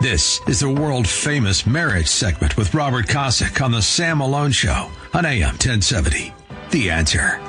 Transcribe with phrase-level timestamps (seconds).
[0.00, 4.88] This is the world famous marriage segment with Robert Kosick on the Sam Malone Show
[5.12, 6.32] on AM 1070.
[6.70, 7.40] The answer.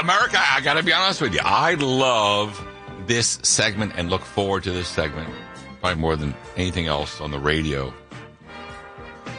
[0.00, 1.38] America, I got to be honest with you.
[1.44, 2.60] I love
[3.06, 5.32] this segment and look forward to this segment
[5.80, 7.94] probably more than anything else on the radio.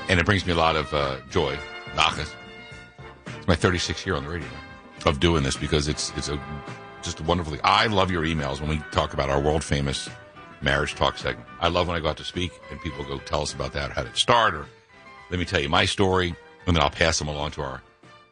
[0.08, 1.60] And it brings me a lot of uh, joy.
[3.38, 4.48] It's my 36th year on the radio
[5.06, 6.42] of doing this because it's it's a
[7.02, 7.60] just wonderfully.
[7.62, 10.08] I love your emails when we talk about our world famous
[10.62, 11.48] marriage talk segment.
[11.60, 13.92] I love when I go out to speak and people go tell us about that,
[13.92, 14.66] how did it start, or
[15.30, 17.82] let me tell you my story, and then I'll pass them along to our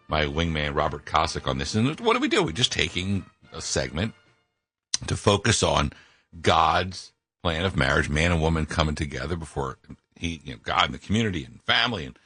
[0.07, 1.75] my wingman Robert Kosick on this.
[1.75, 2.43] And what do we do?
[2.43, 4.13] We're just taking a segment
[5.07, 5.93] to focus on
[6.41, 9.77] God's plan of marriage, man and woman coming together before
[10.15, 12.17] he, you know, God and the community and family, and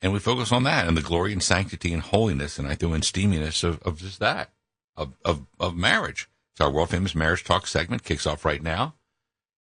[0.00, 2.92] and we focus on that and the glory and sanctity and holiness, and I threw
[2.94, 4.50] in steaminess of, of just that
[4.96, 6.28] of, of of marriage.
[6.56, 8.94] So our world famous marriage talk segment kicks off right now.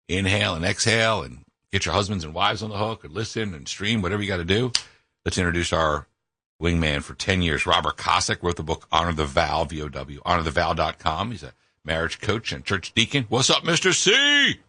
[0.07, 3.67] Inhale and exhale, and get your husbands and wives on the hook, and listen and
[3.67, 4.71] stream whatever you got to do.
[5.25, 6.07] Let's introduce our
[6.61, 7.65] wingman for 10 years.
[7.65, 11.31] Robert Kosick wrote the book Honor the Vow, V-O-W, honorthevow.com.
[11.31, 13.25] He's a marriage coach and church deacon.
[13.29, 13.93] What's up, Mr.
[13.93, 14.59] C?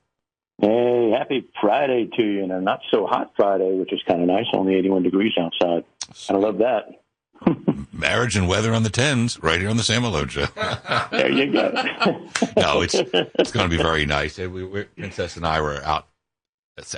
[0.61, 4.29] Hey, happy Friday to you, and a not so hot Friday, which is kind of
[4.29, 4.47] nice.
[4.55, 5.85] Only 81 degrees outside.
[6.29, 7.02] I love that.
[7.93, 10.47] Marriage and weather on the tens, right here on the Sam Malone Show.
[11.11, 11.71] there you go.
[12.57, 14.39] no, it's it's going to be very nice.
[14.39, 16.07] We, Princess and I were out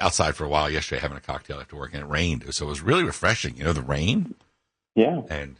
[0.01, 2.69] outside for a while yesterday having a cocktail after work, and it rained, so it
[2.69, 3.57] was really refreshing.
[3.57, 4.35] You know, the rain.
[4.95, 5.23] Yeah.
[5.29, 5.57] And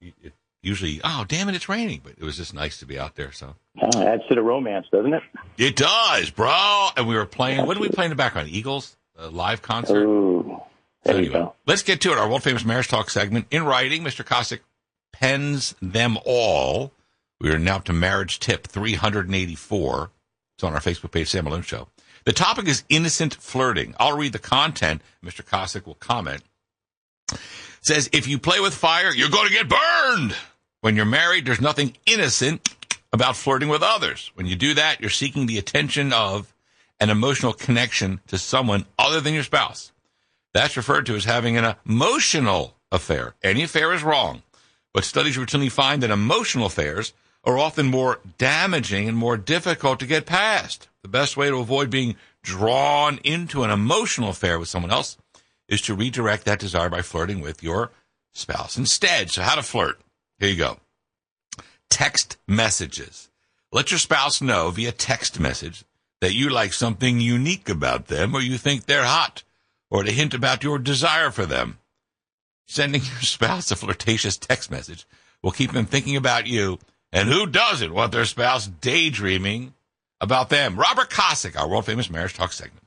[0.00, 3.16] it usually, oh damn it, it's raining, but it was just nice to be out
[3.16, 3.32] there.
[3.32, 5.22] So oh, adds to the romance, doesn't it?
[5.56, 6.88] It does, bro.
[6.96, 7.66] And we were playing.
[7.66, 8.48] What did we play in the background?
[8.48, 10.04] Eagles a live concert.
[10.04, 10.33] Ooh.
[11.04, 11.54] There so anyway, go.
[11.66, 12.18] let's get to it.
[12.18, 14.02] Our world famous marriage talk segment in writing.
[14.02, 14.24] Mr.
[14.24, 14.60] Kosick
[15.12, 16.92] pens them all.
[17.40, 20.10] We are now to marriage tip 384.
[20.56, 21.88] It's on our Facebook page, Sam Malone Show.
[22.24, 23.94] The topic is innocent flirting.
[23.98, 25.02] I'll read the content.
[25.22, 25.44] Mr.
[25.44, 26.42] Kosick will comment
[27.84, 30.34] says if you play with fire, you're going to get burned.
[30.80, 32.68] When you're married, there's nothing innocent
[33.12, 34.30] about flirting with others.
[34.34, 36.52] When you do that, you're seeking the attention of
[36.98, 39.92] an emotional connection to someone other than your spouse.
[40.54, 43.34] That's referred to as having an emotional affair.
[43.42, 44.42] Any affair is wrong,
[44.94, 50.06] but studies routinely find that emotional affairs are often more damaging and more difficult to
[50.06, 50.88] get past.
[51.02, 55.18] The best way to avoid being drawn into an emotional affair with someone else
[55.68, 57.90] is to redirect that desire by flirting with your
[58.32, 59.30] spouse instead.
[59.30, 60.00] So, how to flirt?
[60.38, 60.78] Here you go.
[61.90, 63.28] Text messages.
[63.72, 65.84] Let your spouse know via text message
[66.20, 69.42] that you like something unique about them or you think they're hot
[69.94, 71.78] or to hint about your desire for them.
[72.66, 75.06] Sending your spouse a flirtatious text message
[75.40, 76.80] will keep them thinking about you.
[77.12, 79.72] And who doesn't want their spouse daydreaming
[80.20, 80.74] about them?
[80.74, 82.80] Robert Kosick, our world famous marriage talk segment.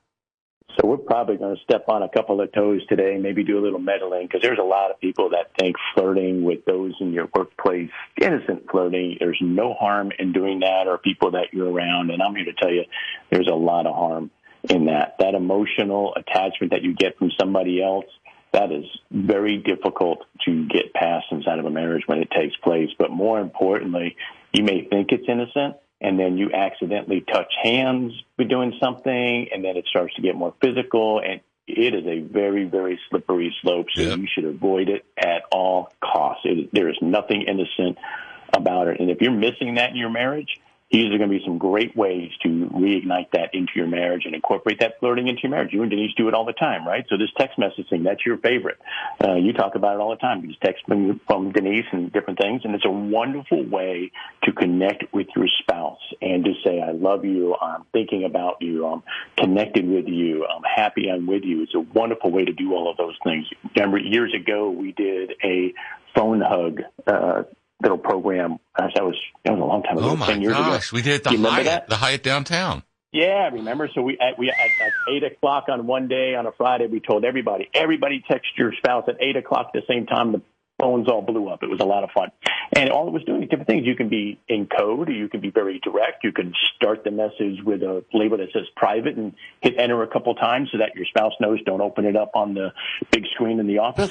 [0.78, 3.62] So we're probably going to step on a couple of toes today, maybe do a
[3.64, 7.28] little meddling, because there's a lot of people that think flirting with those in your
[7.34, 7.90] workplace,
[8.20, 12.10] innocent flirting, there's no harm in doing that, or people that you're around.
[12.10, 12.84] And I'm here to tell you,
[13.32, 14.30] there's a lot of harm
[14.64, 15.16] in that.
[15.18, 18.06] That emotional attachment that you get from somebody else,
[18.52, 22.88] that is very difficult to get past inside of a marriage when it takes place.
[22.98, 24.16] But more importantly,
[24.52, 29.64] you may think it's innocent and then you accidentally touch hands by doing something, and
[29.64, 33.86] then it starts to get more physical, and it is a very, very slippery slope.
[33.94, 34.18] So yep.
[34.18, 36.42] you should avoid it at all costs.
[36.44, 37.98] It, there is nothing innocent
[38.52, 40.56] about it, and if you're missing that in your marriage,
[40.90, 44.34] these are going to be some great ways to reignite that into your marriage and
[44.34, 45.72] incorporate that flirting into your marriage.
[45.72, 47.04] You and Denise do it all the time, right?
[47.10, 48.78] So this text messaging, that's your favorite.
[49.22, 50.40] Uh, you talk about it all the time.
[50.42, 54.12] You just text from, from Denise and different things, and it's a wonderful way
[54.44, 58.86] to connect with your spouse and to say, I love you, I'm thinking about you,
[58.86, 59.02] I'm
[59.36, 61.62] connected with you, I'm happy I'm with you.
[61.64, 63.46] It's a wonderful way to do all of those things.
[63.76, 65.74] Remember, years ago, we did a
[66.14, 67.42] phone hug uh,
[67.82, 68.58] little program.
[68.78, 70.10] Gosh, that was that was a long time ago.
[70.10, 70.96] Oh my ten years gosh, ago.
[70.96, 72.82] we did it the Hyatt, the Hyatt downtown.
[73.12, 73.88] Yeah, remember?
[73.94, 77.00] So we at, we at, at eight o'clock on one day on a Friday, we
[77.00, 80.32] told everybody, everybody text your spouse at eight o'clock at the same time.
[80.32, 80.42] The
[80.78, 81.62] phones all blew up.
[81.62, 82.30] It was a lot of fun,
[82.76, 83.86] and all it was doing different things.
[83.86, 86.22] You can be in code, or you can be very direct.
[86.22, 89.32] You can start the message with a label that says private and
[89.62, 91.62] hit enter a couple times so that your spouse knows.
[91.64, 92.72] Don't open it up on the
[93.10, 94.10] big screen in the office.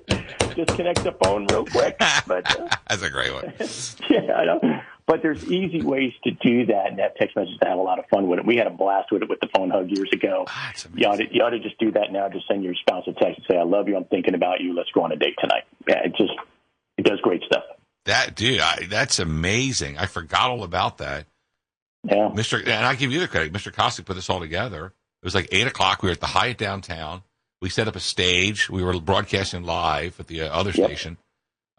[0.54, 1.96] disconnect the phone real quick.
[2.26, 3.52] But uh, that's a great one.
[4.10, 4.80] yeah, I know.
[5.06, 7.98] But there's easy ways to do that and have text messages to have a lot
[7.98, 8.46] of fun with it.
[8.46, 10.44] We had a blast with it with the phone hug years ago.
[10.46, 12.28] Ah, you, ought to, you ought to just do that now.
[12.28, 13.96] Just send your spouse a text and say, "I love you.
[13.96, 14.74] I'm thinking about you.
[14.74, 16.32] Let's go on a date tonight." Yeah, it just
[16.96, 17.64] it does great stuff.
[18.04, 19.98] That dude, I, that's amazing.
[19.98, 21.26] I forgot all about that.
[22.04, 22.30] Yeah.
[22.32, 22.60] Mr.
[22.60, 23.52] And I give you the credit.
[23.52, 23.72] Mr.
[23.72, 24.86] Kosick put this all together.
[24.86, 26.02] It was like eight o'clock.
[26.02, 27.22] We were at the Hyatt downtown.
[27.60, 28.70] We set up a stage.
[28.70, 30.86] We were broadcasting live at the uh, other Yep.
[30.88, 31.18] station.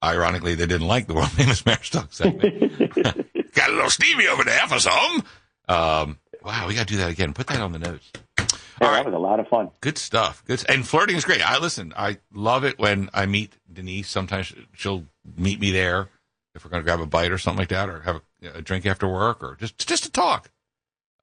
[0.03, 2.93] Ironically, they didn't like the world famous marriage talk segment.
[3.53, 5.23] got a little Stevie over there for some.
[5.67, 7.33] Um, wow, we got to do that again.
[7.33, 8.11] Put that on the notes.
[8.39, 8.45] Yeah,
[8.81, 8.97] All right.
[9.03, 9.69] that was a lot of fun.
[9.81, 10.43] Good stuff.
[10.45, 10.63] Good.
[10.69, 11.41] And flirting is great.
[11.47, 11.93] I listen.
[11.95, 14.09] I love it when I meet Denise.
[14.09, 15.05] Sometimes she'll
[15.37, 16.09] meet me there
[16.55, 18.61] if we're going to grab a bite or something like that, or have a, a
[18.61, 20.49] drink after work, or just just to talk.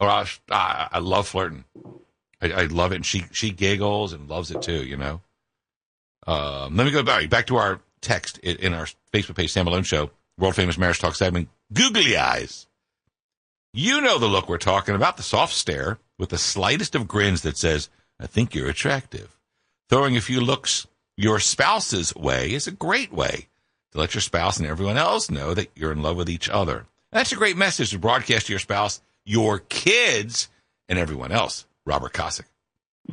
[0.00, 1.64] Or I, I, I love flirting.
[2.40, 4.84] I, I love it, and she she giggles and loves it too.
[4.84, 5.20] You know.
[6.26, 9.64] Um, let me go back back to our text in, in our Facebook page, Sam
[9.64, 11.48] Malone Show, world famous marriage talk segment.
[11.72, 12.66] Googly eyes.
[13.74, 17.42] You know the look we're talking about, the soft stare with the slightest of grins
[17.42, 19.36] that says, I think you're attractive.
[19.88, 20.86] Throwing a few looks
[21.16, 23.48] your spouse's way is a great way
[23.92, 26.86] to let your spouse and everyone else know that you're in love with each other.
[27.10, 30.48] That's a great message to broadcast to your spouse, your kids,
[30.88, 31.66] and everyone else.
[31.88, 32.44] Robert Kosick.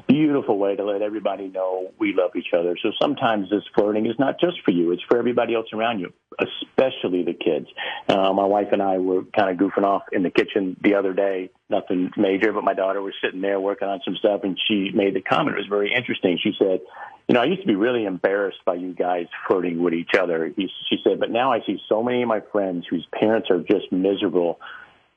[0.10, 2.76] Beautiful way to let everybody know we love each other.
[2.84, 6.12] So sometimes this flirting is not just for you; it's for everybody else around you,
[6.38, 7.68] especially the kids.
[8.10, 11.14] Uh, my wife and I were kind of goofing off in the kitchen the other
[11.14, 11.50] day.
[11.70, 15.16] Nothing major, but my daughter was sitting there working on some stuff, and she made
[15.16, 15.56] the comment.
[15.56, 16.38] It was very interesting.
[16.44, 16.82] She said,
[17.30, 20.52] "You know, I used to be really embarrassed by you guys flirting with each other."
[20.54, 23.60] He, she said, "But now I see so many of my friends whose parents are
[23.60, 24.60] just miserable.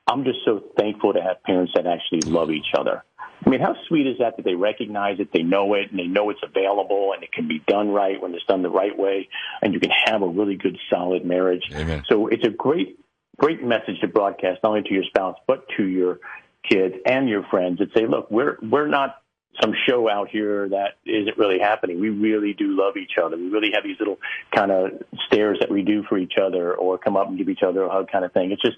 [0.07, 3.03] I'm just so thankful to have parents that actually love each other."
[3.45, 6.07] I mean, how sweet is that that they recognize it, they know it, and they
[6.07, 9.29] know it's available, and it can be done right when it's done the right way,
[9.63, 11.63] and you can have a really good, solid marriage.
[11.73, 12.05] Amen.
[12.09, 12.99] So it's a great,
[13.37, 16.19] great message to broadcast not only to your spouse but to your
[16.69, 19.17] kids and your friends that say, look, we're we're not
[19.61, 22.01] some show out here that isn't really happening.
[22.01, 23.37] We really do love each other.
[23.37, 24.19] We really have these little
[24.55, 27.63] kind of stares that we do for each other, or come up and give each
[27.67, 28.53] other a hug, kind of thing.
[28.53, 28.77] It's just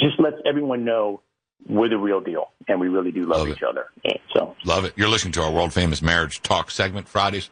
[0.00, 1.22] just lets everyone know
[1.68, 3.86] we're the real deal, and we really do love, Love each other.
[4.34, 4.56] So.
[4.64, 4.92] Love it.
[4.96, 7.50] You're listening to our world famous marriage talk segment Fridays,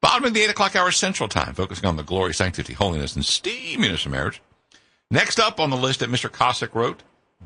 [0.00, 3.24] bottom of the eight o'clock hour central time, focusing on the glory, sanctity, holiness, and
[3.24, 4.40] steaminess of marriage.
[5.10, 6.30] Next up on the list that Mr.
[6.30, 7.02] Kosick wrote,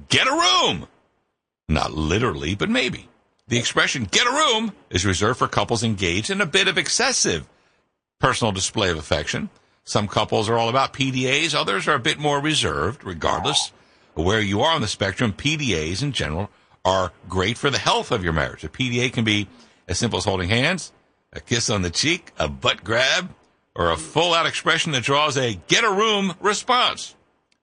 [0.08, 0.86] get a room.
[1.68, 3.08] Not literally, but maybe.
[3.48, 7.48] The expression get a room is reserved for couples engaged in a bit of excessive
[8.18, 9.50] personal display of affection.
[9.84, 13.72] Some couples are all about PDAs, others are a bit more reserved, regardless
[14.22, 15.32] where you are on the spectrum.
[15.32, 16.50] PDAs in general
[16.84, 18.64] are great for the health of your marriage.
[18.64, 19.48] A PDA can be
[19.88, 20.92] as simple as holding hands,
[21.32, 23.34] a kiss on the cheek, a butt grab,
[23.74, 27.14] or a full out expression that draws a get a room response.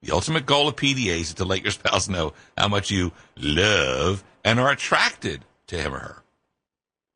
[0.02, 4.24] The ultimate goal of PDAs is to let your spouse know how much you love
[4.44, 6.22] and are attracted to him or her.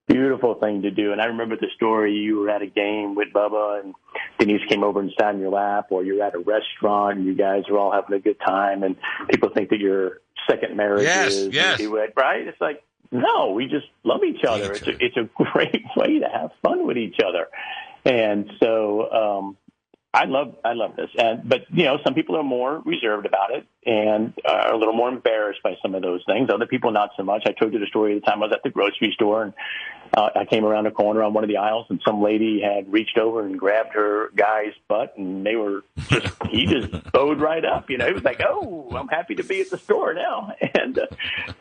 [0.06, 1.10] Beautiful thing to do.
[1.10, 3.94] And I remember the story you were at a game with Bubba and
[4.38, 7.34] Denise came over and sat in your lap, or you're at a restaurant and you
[7.34, 8.96] guys are all having a good time and
[9.30, 11.80] people think that your second marriage Yes, is yes.
[11.80, 12.46] newlywed, right?
[12.46, 14.74] It's like, no, we just love each other.
[14.74, 14.92] each it's, other.
[14.92, 17.46] A, it's a great way to have fun with each other.
[18.04, 19.56] And so, um,
[20.16, 23.50] I love I love this, and but you know some people are more reserved about
[23.54, 26.48] it and are a little more embarrassed by some of those things.
[26.50, 27.42] Other people not so much.
[27.46, 29.52] I told you the story the time I was at the grocery store and
[30.16, 32.90] uh, I came around the corner on one of the aisles and some lady had
[32.90, 37.64] reached over and grabbed her guy's butt and they were just he just bowed right
[37.64, 37.90] up.
[37.90, 40.98] You know, he was like, "Oh, I'm happy to be at the store now," and
[40.98, 41.06] uh,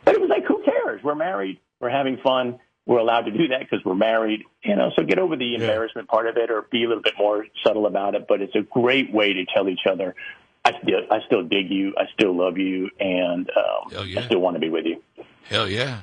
[0.04, 1.04] but it was like, who cares?
[1.04, 1.60] We're married.
[1.80, 4.92] We're having fun we're allowed to do that because we're married, you know.
[4.96, 7.88] So get over the embarrassment part of it, or be a little bit more subtle
[7.88, 8.28] about it.
[8.28, 10.14] But it's a great way to tell each other,
[10.64, 14.20] I still, I still dig you, I still love you, and um, yeah.
[14.20, 15.02] I still want to be with you.
[15.44, 16.02] Hell yeah.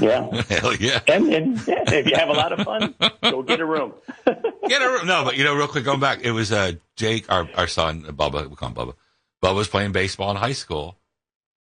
[0.00, 1.00] Yeah, Hell yeah.
[1.06, 3.92] and, and yeah, if you have a lot of fun, go get a room.
[4.66, 5.06] Get a room.
[5.06, 8.02] No, but you know, real quick, going back, it was uh, Jake, our, our son,
[8.02, 8.94] Bubba, we call him Bubba.
[9.42, 10.96] Bubba was playing baseball in high school,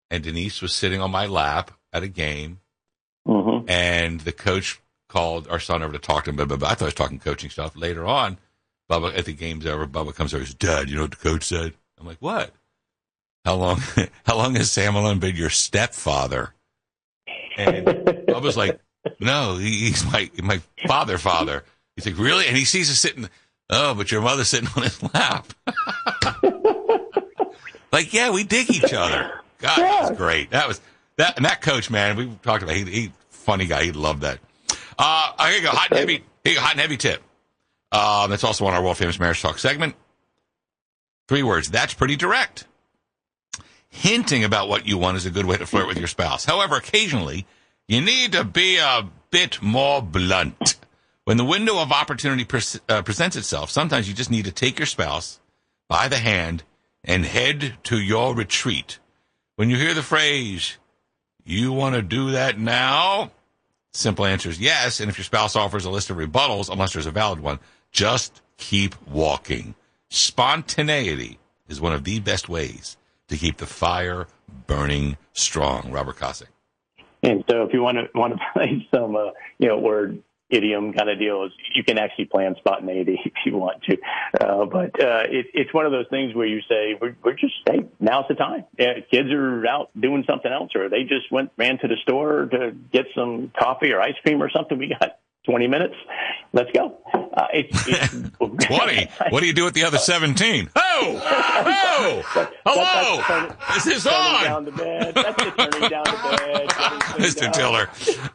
[0.09, 2.59] and Denise was sitting on my lap at a game,
[3.25, 4.79] hmm and the coach
[5.09, 6.35] called our son over to talk to him.
[6.37, 7.75] But, I thought he was talking coaching stuff.
[7.75, 8.37] Later on,
[8.89, 11.17] Bubba, at the game's over, Bubba comes over and says, Dad, you know what the
[11.17, 11.73] coach said?
[11.99, 12.51] I'm like, what?
[13.45, 13.81] How long,
[14.25, 16.53] how long has Sam been your stepfather?
[17.57, 18.79] And I was like,
[19.19, 21.63] no, he- he's my, my father, father.
[21.95, 22.47] He's like, really?
[22.47, 23.29] And he sees us sitting,
[23.69, 25.47] oh, but your mother's sitting on his lap.
[27.91, 29.31] like, yeah, we dig each other.
[29.59, 30.51] God, that was great.
[30.51, 30.79] That was,
[31.17, 33.85] that, and that coach, man, we talked about, he, he funny guy.
[33.85, 34.39] He loved that.
[34.99, 37.23] Uh, I gotta go hot and heavy, here you go, hot and heavy tip.
[37.91, 39.95] Uh, that's also on our world famous marriage talk segment.
[41.27, 41.69] Three words.
[41.69, 42.65] That's pretty direct.
[43.89, 46.45] Hinting about what you want is a good way to flirt with your spouse.
[46.45, 47.45] However, occasionally
[47.87, 50.75] you need to be a bit more blunt.
[51.23, 54.79] When the window of opportunity pres- uh, presents itself, sometimes you just need to take
[54.79, 55.39] your spouse
[55.87, 56.63] by the hand
[57.03, 58.99] and head to your retreat
[59.55, 60.77] When you hear the phrase,
[61.43, 63.31] you want to do that now?
[63.91, 64.99] Simple answer is yes.
[64.99, 67.59] And if your spouse offers a list of rebuttals, unless there's a valid one,
[67.91, 69.73] just keep walking.
[70.09, 74.27] Spontaneity is one of the best ways to keep the fire
[74.67, 75.91] burning strong.
[75.91, 76.47] Robert Kosick.
[77.23, 80.93] And so, if you want to want to play some, uh, you know, word idiom
[80.93, 83.97] kind of deals, you can actually plan spontaneity if you want to.
[84.39, 87.53] Uh, but uh, it, it's one of those things where you say, we're, we're just,
[87.65, 88.65] hey, now's the time.
[88.77, 92.45] Yeah, kids are out doing something else, or they just went ran to the store
[92.45, 94.77] to get some coffee or ice cream or something.
[94.77, 95.95] We got 20 minutes.
[96.53, 96.97] Let's go.
[97.37, 98.13] Uh, it's, it's
[98.67, 99.07] 20.
[99.29, 100.69] What do you do with the other 17?
[100.99, 101.21] Oh!
[101.23, 102.49] Oh!
[102.65, 103.21] Hello!
[103.21, 104.43] Turn, this is on!
[104.43, 105.13] Down the bed.
[105.13, 106.69] That's it, turning down the bed.
[107.19, 107.41] Mr.
[107.41, 107.53] Down.
[107.53, 107.89] Tiller.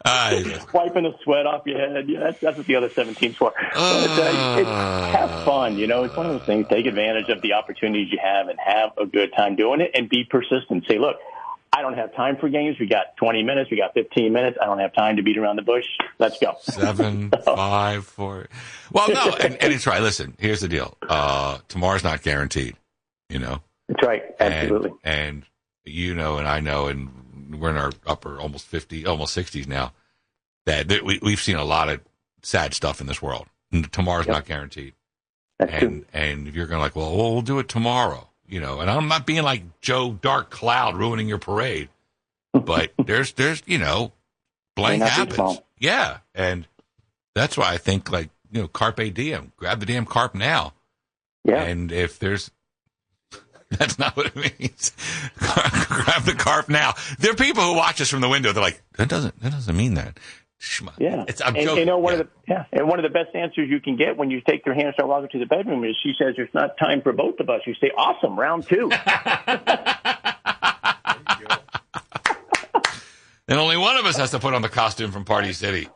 [0.04, 0.42] Uh,
[0.72, 2.08] Wiping the sweat off your head.
[2.08, 3.52] Yeah, that's, that's what the other 17's for.
[3.74, 4.68] But, uh, it's,
[5.16, 5.76] have fun.
[5.76, 6.68] You know, it's one of those things.
[6.68, 10.08] Take advantage of the opportunities you have and have a good time doing it and
[10.08, 10.84] be persistent.
[10.86, 11.16] Say, look,
[11.74, 12.76] I don't have time for games.
[12.78, 13.70] We got 20 minutes.
[13.70, 14.58] We got 15 minutes.
[14.60, 15.86] I don't have time to beat around the bush.
[16.18, 16.56] Let's go.
[16.60, 18.48] Seven, five, four.
[18.92, 20.02] Well, no, and, and it's right.
[20.02, 20.96] Listen, here's the deal.
[21.08, 22.76] Uh, tomorrow's not guaranteed,
[23.30, 23.62] you know?
[23.88, 24.22] That's right.
[24.38, 24.90] Absolutely.
[25.02, 25.42] And, and
[25.84, 29.92] you know, and I know, and we're in our upper almost 50, almost 60s now,
[30.66, 32.00] that, that we, we've seen a lot of
[32.42, 33.46] sad stuff in this world.
[33.92, 34.34] Tomorrow's Yep.
[34.34, 34.92] not guaranteed.
[35.58, 36.04] That's and, true.
[36.12, 39.08] and if you're going to like, well, we'll do it tomorrow, you know, and I'm
[39.08, 41.88] not being like Joe Dark Cloud ruining your parade,
[42.52, 44.12] but there's, there's, you know,
[44.76, 45.62] blank May not be happens.
[45.78, 46.18] Yeah.
[46.34, 46.68] And
[47.34, 50.74] that's why I think like, you know, carpe diem, grab the damn carp now.
[51.46, 51.62] Yeah.
[51.62, 52.50] And if there's,
[53.70, 54.92] that's not what it means.
[55.38, 56.92] grab the carp now.
[57.20, 58.52] There are people who watch us from the window.
[58.52, 60.20] They're like, that doesn't, that doesn't mean that.
[60.62, 60.92] Shma.
[60.98, 61.78] Yeah, It's, I'm and joking.
[61.80, 62.20] you know one Yeah.
[62.20, 64.64] of the yeah, and one of the best answers you can get when you take
[64.64, 67.12] your hand and start walking to the bedroom is she says, "There's not time for
[67.12, 68.88] both of us." You say, "Awesome, round two.
[73.48, 75.88] And only one of us has to put on the costume from Party City.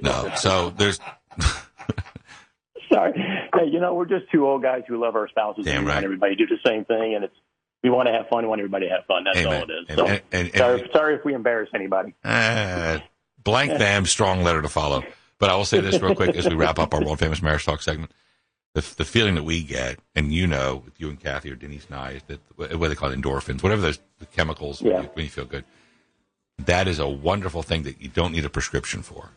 [0.00, 0.32] No.
[0.36, 0.98] So there's,
[2.92, 5.86] Sorry, hey, you know we're just two old guys who love our spouses Damn and
[5.88, 6.02] right.
[6.02, 7.34] everybody do the same thing, and it's
[7.82, 8.42] we want to have fun.
[8.44, 9.24] We want everybody to have fun.
[9.24, 9.56] That's Amen.
[9.56, 9.96] all it is.
[9.96, 12.14] So, and- and- sorry, and- sorry if we embarrass anybody.
[12.24, 12.98] uh,
[13.44, 15.04] blank them, strong letter to follow.
[15.38, 17.64] But I will say this real quick as we wrap up our world famous marriage
[17.64, 18.12] talk segment.
[18.74, 21.86] The, the feeling that we get, and you know, with you and Kathy or Denise
[21.86, 22.40] and I, that
[22.78, 25.64] what they call it, endorphins, whatever those the chemicals when, you, when you feel good.
[26.58, 29.30] That is a wonderful thing that you don't need a prescription for.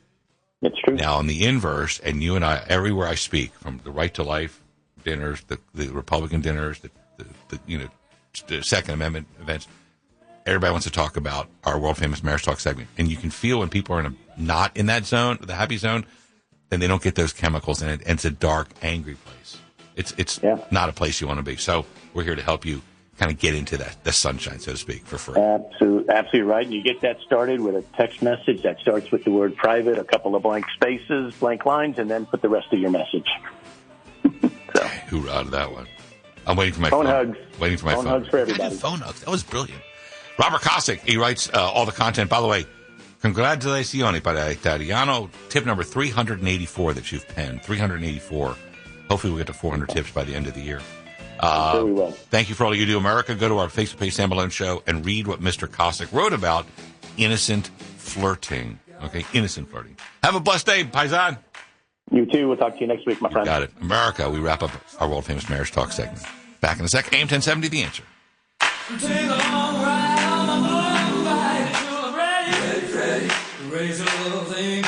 [0.62, 0.96] It's true.
[0.96, 4.24] Now, on the inverse, and you and I, everywhere I speak, from the Right to
[4.24, 4.62] Life
[5.04, 7.90] dinners, the, the Republican dinners, the, the, the you know,
[8.48, 9.68] the Second Amendment events,
[10.46, 13.60] everybody wants to talk about our world famous marriage talk segment, and you can feel
[13.60, 16.06] when people are in a not in that zone, the happy zone,
[16.70, 19.58] then they don't get those chemicals, and, it, and it's a dark, angry place.
[19.96, 20.58] It's it's Yeah.
[20.72, 21.56] not a place you want to be.
[21.56, 22.82] So we're here to help you
[23.20, 25.40] kind of get into that the sunshine, so to speak, for free.
[25.40, 26.66] Absolutely, absolutely right.
[26.66, 30.00] And you get that started with a text message that starts with the word private,
[30.00, 33.28] a couple of blank spaces, blank lines, and then put the rest of your message.
[34.76, 35.88] so, Hoorah to that one.
[36.48, 37.28] I'm waiting for my Phone phone.
[37.28, 37.38] hugs.
[37.60, 38.14] Waiting for my Phone phone.
[38.14, 38.76] hugs for everybody.
[38.76, 39.20] phone hugs.
[39.22, 39.82] That was brilliant.
[40.38, 42.30] Robert Kosick, he writes uh, all the content.
[42.30, 42.66] By the way,
[43.22, 45.30] congratulazioni para Italiano.
[45.50, 47.62] Tip number 384 that you've penned.
[47.62, 48.56] 384.
[49.10, 50.82] Hopefully we'll get to 400 tips by the end of the year.
[51.40, 52.12] Uh, sure we will.
[52.12, 53.36] Thank you for all you do, America.
[53.36, 55.68] Go to our Facebook page, Sam Malone Show, and read what Mr.
[55.68, 56.66] Kosick wrote about
[57.18, 58.80] innocent flirting.
[59.04, 59.98] Okay, innocent flirting.
[60.24, 61.38] Have a blessed day, Paisan.
[62.12, 62.48] You too.
[62.48, 63.46] We'll talk to you next week, my friend.
[63.46, 63.72] Got it.
[63.82, 66.24] America, we wrap up our world famous marriage talk segment.
[66.62, 67.12] Back in a sec.
[67.14, 68.04] AM 1070, the answer.
[73.74, 74.84] Race a little thing